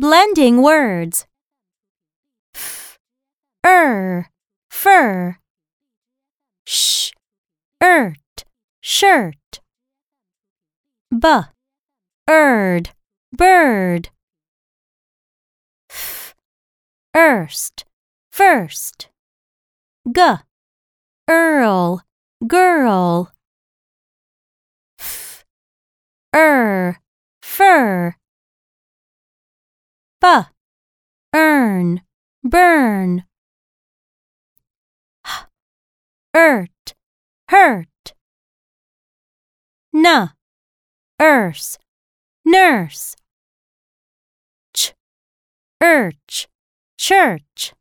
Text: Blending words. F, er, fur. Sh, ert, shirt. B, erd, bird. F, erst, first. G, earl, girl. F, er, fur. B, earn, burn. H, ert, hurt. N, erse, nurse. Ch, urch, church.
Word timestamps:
Blending 0.00 0.62
words. 0.62 1.26
F, 2.54 3.00
er, 3.66 4.30
fur. 4.70 5.38
Sh, 6.64 7.10
ert, 7.82 8.44
shirt. 8.80 9.60
B, 11.10 11.26
erd, 12.28 12.90
bird. 13.32 14.10
F, 15.90 16.36
erst, 17.12 17.84
first. 18.30 19.08
G, 20.12 20.20
earl, 21.26 22.02
girl. 22.46 23.32
F, 25.00 25.44
er, 26.32 27.00
fur. 27.42 28.14
B, 30.20 30.26
earn, 31.32 32.02
burn. 32.42 33.24
H, 35.24 35.46
ert, 36.34 36.94
hurt. 37.48 38.14
N, 39.94 40.30
erse, 41.20 41.78
nurse. 42.44 43.14
Ch, 44.74 44.92
urch, 45.80 46.48
church. 46.96 47.74